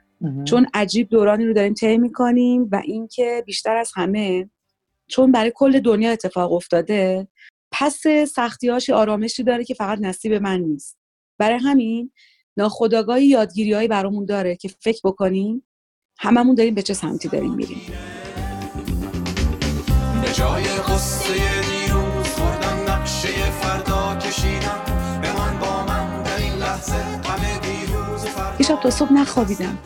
[0.46, 4.50] چون عجیب دورانی رو داریم طی می‌کنیم و اینکه بیشتر از همه
[5.08, 7.28] چون برای کل دنیا اتفاق افتاده
[7.72, 10.98] پس سختیاش آرامشی داره که فقط نصیب من نیست.
[11.38, 12.12] برای همین
[12.60, 15.68] ناخداگاهی یادگیری برامون داره که فکر بکنیم
[16.18, 17.82] هممون داریم به چه سمتی داریم میریم.
[20.22, 22.40] به جای قصه دیروز
[22.88, 24.84] نقشه فردا کشیدم.
[25.24, 28.56] بمان با من در این لحظه همه دیروز فردا.
[28.60, 29.78] یه شب تا صبح نخوابیدم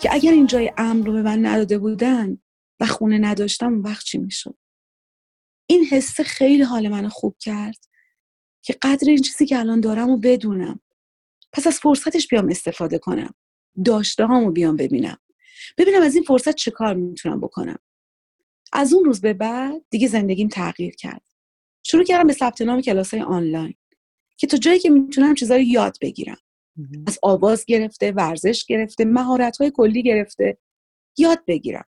[0.00, 2.38] که اگر این جای امن رو به من نداده بودن
[2.80, 4.56] و خونه نداشتم اون وقت چی می‌شد؟
[5.66, 7.78] این حس خیلی حال منو خوب کرد
[8.62, 10.80] که قدر این چیزی که الان دارم و بدونم
[11.54, 13.34] پس از فرصتش بیام استفاده کنم.
[13.84, 15.18] داشته هامو بیام ببینم.
[15.78, 17.78] ببینم از این فرصت چه کار می‌تونم بکنم.
[18.72, 21.22] از اون روز به بعد دیگه زندگیم تغییر کرد.
[21.82, 23.74] شروع کردم به ثبت نام کلاس های آنلاین
[24.36, 26.38] که تا جایی که می‌تونم چیزا رو یاد بگیرم.
[27.06, 30.58] از آواز گرفته ورزش گرفته مهارت های کلی گرفته
[31.18, 31.84] یاد بگیرم.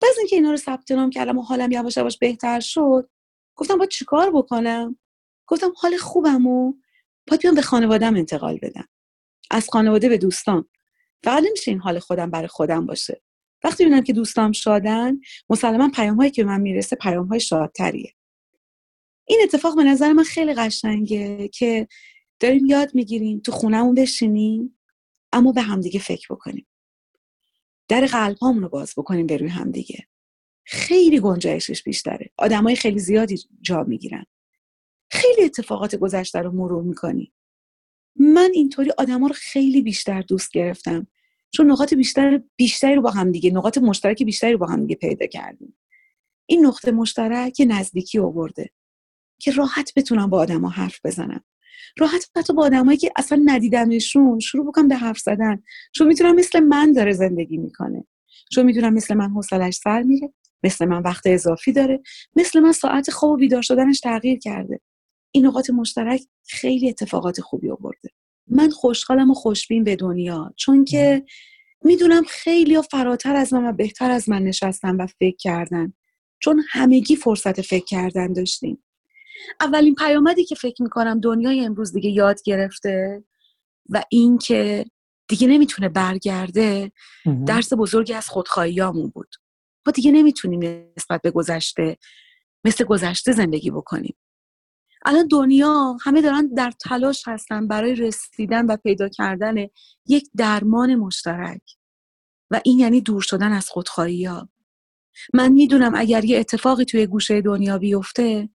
[0.00, 3.10] بعد اینکه اینا رو ثبت نام کردم و حالم یواش یواش بهتر شد
[3.56, 4.98] گفتم باید چیکار بکنم؟
[5.46, 6.74] گفتم حال خوبم و
[7.26, 8.88] باید بیام به خانوادم انتقال بدم.
[9.50, 10.68] از خانواده به دوستان.
[11.22, 13.22] فقط نمیشه این حال خودم برای خودم باشه.
[13.64, 18.14] وقتی ببینم که دوستام شادن مسلما پیام هایی که من می‌رسه پیام های شادتریه.
[19.24, 21.88] این اتفاق به نظر من خیلی قشنگه که
[22.40, 24.78] داریم یاد می‌گیریم تو خونهمون بشینیم
[25.32, 26.66] اما به همدیگه فکر بکنیم.
[27.88, 30.06] در قلب رو باز بکنیم به روی همدیگه.
[30.64, 32.30] خیلی گنجایشش بیشتره.
[32.36, 34.24] آدمای خیلی زیادی جا می‌گیرن.
[35.10, 37.32] خیلی اتفاقات گذشته رو مرور می‌کنی.
[38.16, 41.06] من اینطوری آدما رو خیلی بیشتر دوست گرفتم
[41.50, 44.94] چون نقاط بیشتر بیشتری رو با هم دیگه نقاط مشترک بیشتری رو با هم دیگه
[44.94, 45.76] پیدا کردیم.
[46.46, 48.70] این نقطه مشترک نزدیکی آورده
[49.40, 51.44] که راحت بتونم با آدما حرف بزنم.
[51.98, 56.60] راحت حتی با آدمایی که اصلا ندیدمشون شروع بکنم به حرف زدن چون می‌تونم مثل
[56.60, 58.04] من داره زندگی می‌کنه.
[58.52, 60.32] چون می‌دونم مثل من حوصلش سر میره
[60.62, 62.02] مثل من وقت اضافی داره
[62.36, 64.80] مثل من ساعت خواب و بیدار شدنش تغییر کرده.
[65.34, 68.10] این نقاط مشترک خیلی اتفاقات خوبی آورده.
[68.48, 71.24] من خوشحالم و خوشبین به دنیا چون که
[71.82, 75.92] می‌دونم خیلی فراتر از من و بهتر از من نشستن و فکر کردن
[76.38, 78.84] چون همگی فرصت فکر کردن داشتیم.
[79.60, 83.24] اولین پیامدی که فکر می‌کنم دنیای امروز دیگه یاد گرفته
[83.88, 84.84] و این که
[85.28, 86.92] دیگه نمی‌تونه برگرده
[87.46, 89.34] درس بزرگی از خودخواهیامون بود.
[89.86, 91.96] ما دیگه نمی‌تونیم نسبت به گذشته
[92.64, 94.16] مثل گذشته زندگی بکنیم.
[95.04, 99.54] الان دنیا همه دارن در تلاش هستن برای رسیدن و پیدا کردن
[100.06, 101.62] یک درمان مشترک.
[102.50, 104.48] و این یعنی دور شدن از خودخواهی ها
[105.34, 108.48] من می‌دونم اگر یه اتفاقی توی گوشه دنیا بیفته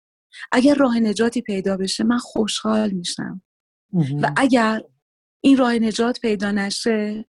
[0.51, 3.41] اگر راه نجاتی پیدا بشه من خوشحال میشم.
[4.21, 4.81] و اگر
[5.41, 7.25] این راه نجات پیدا نشه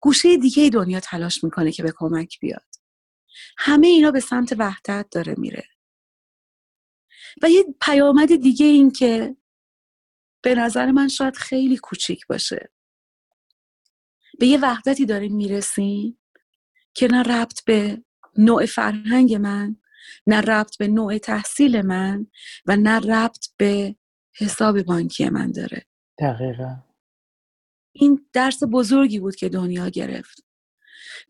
[0.00, 2.66] گوشه دیگه دنیا تلاش می‌کنه که به کمک بیاد.
[3.58, 5.64] همه اینا به سمت وحدت داره میره.
[7.42, 9.36] و یه پیامد دیگه این که
[10.42, 12.72] به نظر من شاید خیلی کوچیک باشه.
[14.38, 16.18] به یه وحدتی داریم می‌رسیم
[16.94, 18.02] که نه ربط به
[18.38, 19.76] نوع فرهنگ من
[20.26, 22.26] نه ربط به نوع تحصیل من
[22.66, 23.96] و نه ربط به
[24.34, 25.86] حساب بانکی من داره.
[26.18, 26.76] دقیقا.
[27.92, 30.44] این درس بزرگی بود که دنیا گرفت.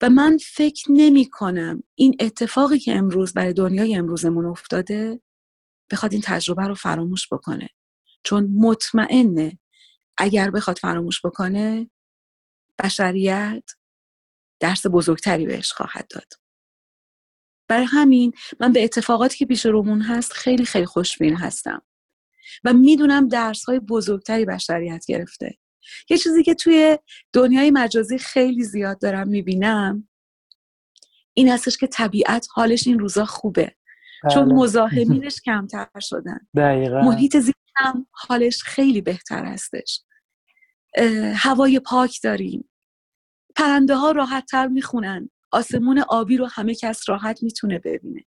[0.03, 5.20] و من فکر نمی کنم این اتفاقی که امروز برای دنیای امروزمون افتاده
[5.93, 7.68] بخواد این تجربه رو فراموش بکنه.
[8.24, 9.59] چون مطمئنه
[10.18, 11.90] اگر بخواد فراموش بکنه
[12.78, 13.64] بشریت
[14.61, 16.32] درس بزرگتری بهش خواهد داد.
[17.68, 21.82] برای همین من به اتفاقاتی که پیش رومون هست خیلی خیلی خوشبین هستم
[22.64, 25.59] و می‌دونم درس های بزرگتری بشریت گرفته.
[26.11, 26.99] یه چیزی که توی
[27.32, 30.09] دنیای مجازی خیلی زیاد دارم می‌بینم
[31.34, 33.76] این هستش که طبیعت حالش این روزا خوبه.
[34.34, 34.54] چون بله.
[34.54, 36.38] مزاحمینش کمتر شدن.
[36.56, 37.00] دقیقا.
[37.00, 40.02] محیط زیست هم حالش خیلی بهتر هستش.
[41.34, 42.68] هوای پاک داریم.
[43.56, 45.30] پرنده ها راحت تر می‌خونن.
[45.52, 48.24] آسمون آبی رو همه کس راحت می‌تونه ببینه.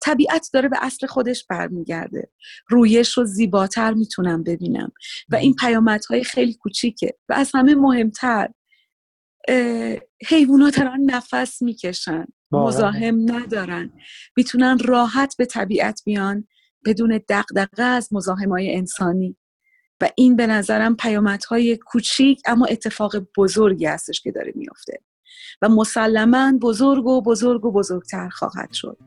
[0.00, 2.30] طبیعت داره به اصل خودش برمیگرده.
[2.68, 4.92] رویش رو زیباتر می‌تونم ببینم.
[5.28, 7.18] و این پیامدهای خیلی کوچیکه.
[7.28, 8.48] و از همه مهمتر
[10.28, 12.24] حیوانات دارن نفس می‌کشن.
[12.52, 13.92] مزاحم ندارن.
[14.36, 16.46] می‌تونن راحت به طبیعت بیان
[16.86, 19.36] بدون دقدقه از مزاحم های انسانی.
[20.00, 25.00] و این به نظرم پیامدهای کوچیک اما اتفاق بزرگی هستش که داره میفته
[25.62, 28.98] و مسلما بزرگ و بزرگ و بزرگتر خواهد شد.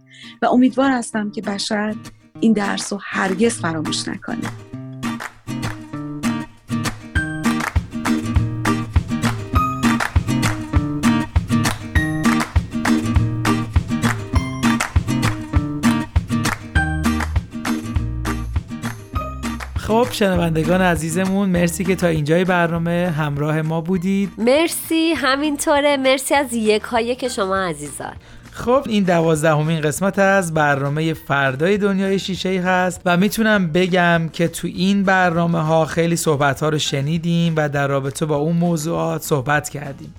[0.41, 1.95] و امیدوار هستم که بشر
[2.39, 4.70] این درس رو هرگز فراموش نکنه.
[20.03, 24.31] خب شنوندگان عزیزمون مرسی که تا اینجای برنامه همراه ما بودید.
[24.37, 25.97] مرسی همینطوره.
[25.97, 28.13] مرسی از یکایی که شما عزیزان.
[28.51, 34.47] خب این دوازدهمین قسمت از برنامه فردای دنیای شیشه ای هست و می‌تونم بگم که
[34.47, 39.21] تو این برنامه ها خیلی صحبت ها رو شنیدیم و در رابطه با اون موضوعات
[39.21, 40.13] صحبت کردیم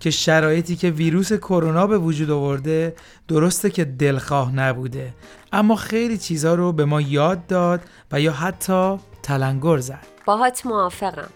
[0.00, 2.94] که شرایطی که ویروس کرونا به وجود آورده
[3.28, 5.12] درسته که دلخواه نبوده
[5.52, 7.80] اما خیلی چیزها رو به ما یاد داد
[8.12, 8.96] و یا حتی
[9.28, 10.06] تلنگر زد.
[10.26, 11.30] باهات موافقم.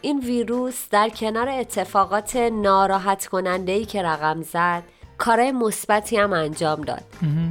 [0.00, 4.82] این ویروس در کنار اتفاقات ناراحت کننده ای که رقم زد
[5.18, 7.04] کارهای مثبتی هم انجام داد.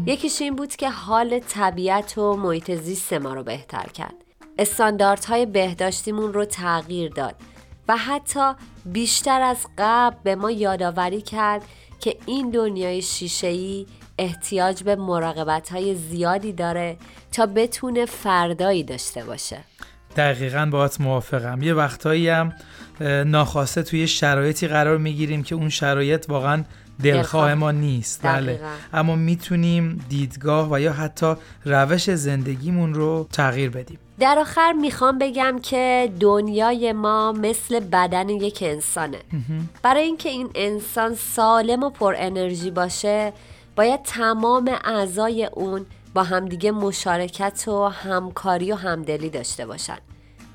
[0.06, 4.14] یکیش این بود که حال طبیعت و محیط زیست ما رو بهتر کرد.
[4.60, 7.36] استانداردهای بهداشتیمون رو تغییر داد
[7.88, 8.54] و حتی
[8.86, 11.62] بیشتر از قبل به ما یادآوری کرد
[12.00, 13.86] که این دنیای شیشه‌ای
[14.18, 16.98] احتیاج به مراقبت های زیادی داره
[17.32, 19.58] تا بتونه فردایی داشته باشه.
[20.16, 21.62] دقیقا باهات موافقم.
[21.62, 22.54] یه وقتایی هم
[23.26, 26.64] ناخواسته توی شرایطی قرار می‌گیریم که اون شرایط واقعا
[27.04, 27.54] دلخواه.
[27.54, 28.22] ما نیست.
[28.24, 28.60] بله.
[28.94, 31.34] اما می‌تونیم دیدگاه و یا حتی
[31.66, 34.00] روش زندگیمون رو تغییر بدیم.
[34.20, 39.20] در آخر می‌خوام بگم که دنیای ما مثل بدن یک انسانه.
[39.84, 43.34] برای اینکه این انسان سالم و پر انرژی باشه
[43.78, 49.98] باید تمام اعضای اون با همدیگه مشارکت و همکاری و همدلی داشته باشن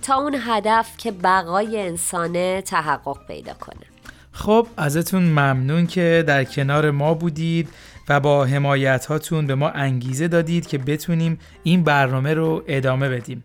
[0.03, 3.87] تا اون هدف که بقای انسانه تحقق پیدا کنه.
[4.33, 7.69] خب ازتون ممنون که در کنار ما بودید
[8.09, 13.45] و با حمایت هاتون به ما انگیزه دادید که بتونیم این برنامه رو ادامه بدیم.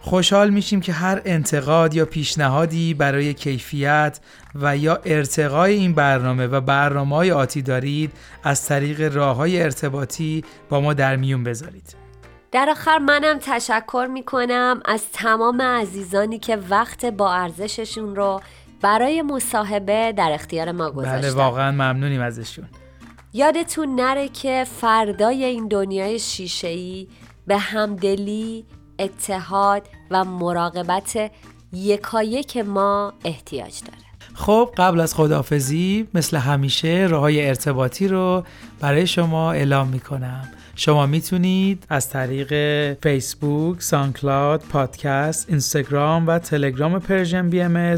[0.00, 4.20] خوشحال میشیم که هر انتقاد یا پیشنهادی برای کیفیت
[4.54, 8.12] و یا ارتقای این برنامه و برنامه های آتی دارید
[8.44, 11.96] از طریق راه های ارتباطی با ما در میون بذارید.
[12.52, 18.40] در آخر منم تشکر می‌کنم از تمام عزیزانی که وقت با ارزششون رو
[18.82, 21.20] برای مصاحبه در اختیار ما گذاشتن.
[21.20, 22.68] بله واقعا ممنونیم ازشون.
[23.32, 27.08] یادتون نره که فردای این دنیای شیشه‌ای
[27.46, 28.64] به همدلی،
[29.00, 31.30] اتحاد و مراقبت
[31.72, 34.10] یکایک ما احتیاج داره.
[34.34, 38.44] خب قبل از خداحافظی مثل همیشه راه های ارتباطی رو
[38.80, 40.48] برای شما اعلام می‌کنم.
[40.76, 42.52] شما می‌تونید از طریق
[43.02, 47.96] فیسبوک، SoundCloud، پادکست، اینستاگرام و تلگرام Persian BMS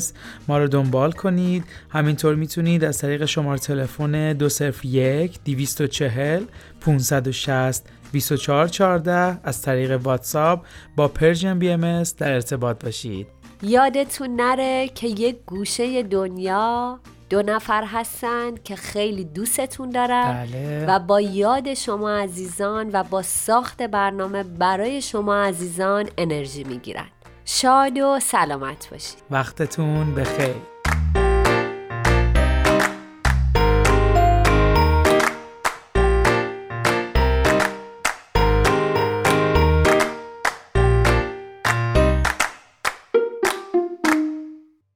[0.49, 1.65] ما رو دنبال کنید.
[1.89, 6.43] همینطور می‌تونید از طریق شماره تلفن 201 240
[6.81, 13.27] 560 2414 از طریق واتساپ با Persian BMS در ارتباط باشید.
[13.63, 17.01] یادتون نره که یک گوشه دنیا
[17.31, 20.87] دو نفر هستن که خیلی دوستتون دارن بله.
[20.89, 27.07] و با یاد شما عزیزان و با ساخت برنامه برای شما عزیزان انرژی می‌گیرن.
[27.45, 29.23] شاد و سلامت باشید.
[29.31, 30.72] وقتتون بخیر.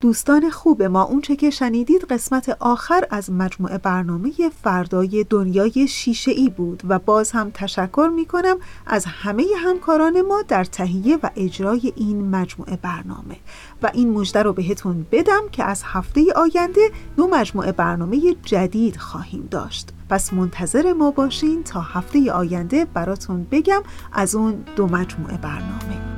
[0.07, 4.33] دوستان خوب ما اونچه که شنیدید قسمت آخر از مجموعه برنامه
[4.63, 10.43] فردای دنیای شیشه ای بود و باز هم تشکر می کنم از همه همکاران ما
[10.49, 13.37] در تهیه و اجرای این مجموعه برنامه.
[13.83, 19.49] و این مژده رو بهتون بدم که از هفته آینده دو مجموعه برنامه جدید خواهیم
[19.51, 19.93] داشت.
[20.09, 23.83] پس منتظر ما باشین تا هفته آینده براتون بگم
[24.13, 26.16] از اون دو مجموعه برنامه.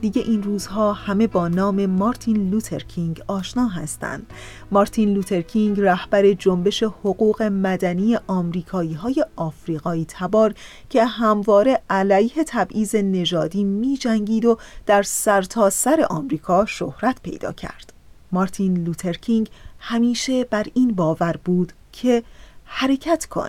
[0.00, 4.26] دیگه این روزها همه با نام مارتین لوتر کینگ آشنا هستند.
[4.70, 10.54] مارتین لوتر کینگ رهبر جنبش حقوق مدنی آمریکایی های آفریقایی تبار
[10.88, 17.92] که همواره علیه تبعیض نژادی می جنگید و در سرتاسر سر آمریکا شهرت پیدا کرد.
[18.32, 19.48] مارتین لوتر کینگ
[19.78, 22.22] همیشه بر این باور بود که
[22.64, 23.48] حرکت کن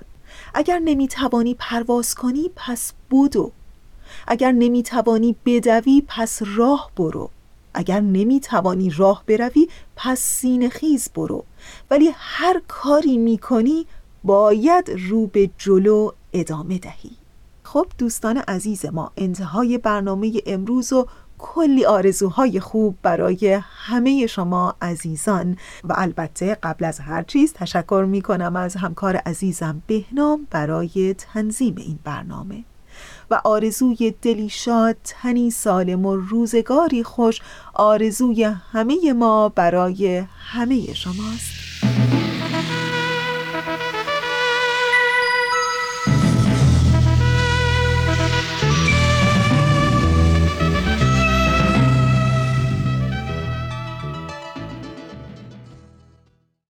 [0.54, 3.52] اگر نمی توانی پرواز کنی پس بودو
[4.28, 7.30] اگر نمی توانی بدوی پس راه برو.
[7.74, 11.45] اگر نمی توانی راه بروی پس سینه خیز برو.
[11.91, 13.86] ولی هر کاری می کنی
[14.24, 17.11] باید رو به جلو ادامه دهی.
[17.63, 21.07] خب دوستان عزیز ما انتهای برنامه امروز و
[21.38, 25.57] کلی آرزوهای خوب برای همه شما عزیزان.
[25.84, 31.76] و البته قبل از هر چیز تشکر می کنم از همکار عزیزم بهنام برای تنظیم
[31.78, 32.63] این برنامه.
[33.32, 37.41] و آرزوی دلی شاد تنی سالم و روزگاری خوش
[37.73, 41.70] آرزوی همه ما برای همه شماست.